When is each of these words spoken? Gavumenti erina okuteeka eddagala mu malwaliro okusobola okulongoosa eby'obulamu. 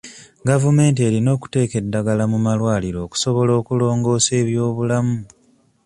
Gavumenti 0.49 0.99
erina 1.07 1.29
okuteeka 1.37 1.75
eddagala 1.83 2.23
mu 2.31 2.37
malwaliro 2.45 2.99
okusobola 3.05 3.51
okulongoosa 3.61 4.31
eby'obulamu. 4.41 5.17